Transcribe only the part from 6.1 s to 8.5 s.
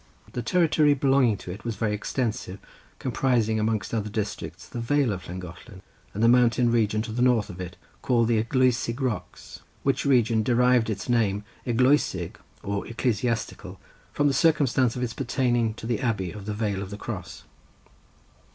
and the mountain region to the north of it, called the